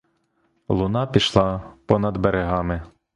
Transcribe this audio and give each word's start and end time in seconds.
Луна 0.67 1.05
пішла 1.07 1.73
понад 1.85 2.17
берегами. 2.17 2.83